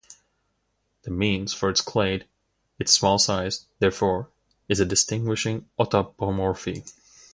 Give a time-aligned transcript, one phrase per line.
[1.03, 2.23] That means, for its clade,
[2.79, 4.31] its small size therefore
[4.67, 6.91] is a distinguishing autapomorphy.